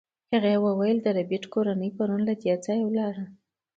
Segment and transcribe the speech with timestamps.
[0.31, 3.25] هغې وویل چې د ربیټ کورنۍ پرون له دې ځایه لاړه